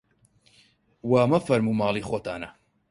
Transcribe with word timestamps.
وا 1.11 1.21
مەفەرموو 1.31 1.79
ماڵی 1.81 2.07
خۆتانە 2.09 2.49